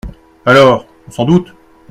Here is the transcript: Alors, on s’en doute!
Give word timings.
Alors, 0.47 0.87
on 1.07 1.11
s’en 1.11 1.25
doute! 1.25 1.53